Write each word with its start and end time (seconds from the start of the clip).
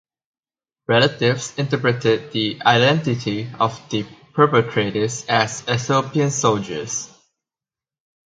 Relatives 0.87 1.53
interpreted 1.59 2.31
the 2.31 2.59
identity 2.63 3.47
of 3.59 3.79
the 3.91 4.03
perpetrators 4.33 5.23
as 5.27 5.61
Ethiopian 5.69 6.31
soldiers. 6.31 7.11